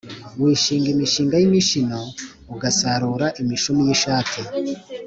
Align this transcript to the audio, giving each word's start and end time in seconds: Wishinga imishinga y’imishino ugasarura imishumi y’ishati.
Wishinga 0.41 0.87
imishinga 0.95 1.35
y’imishino 1.41 1.99
ugasarura 2.53 3.25
imishumi 3.41 3.81
y’ishati. 3.87 4.39